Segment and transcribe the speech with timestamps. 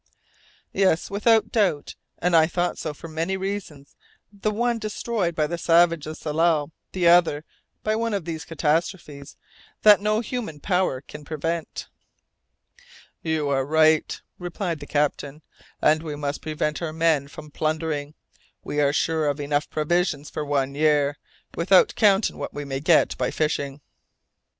[0.73, 3.95] Yes, without doubt, and I thought so for many reasons,
[4.33, 7.43] the one destroyed by the savages of Tsalal, the other
[7.83, 9.37] by one of these catastrophes
[9.83, 11.87] that no human power can prevent.
[13.21, 15.43] "You are right," replied the captain,
[15.83, 18.15] "and we must prevent our men from plundering.
[18.63, 21.17] We are sure of enough provisions for one year,
[21.55, 23.81] without counting what we may get by fishing."